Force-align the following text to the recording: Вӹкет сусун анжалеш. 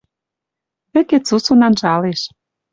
Вӹкет 0.93 1.23
сусун 1.29 1.61
анжалеш. 1.67 2.21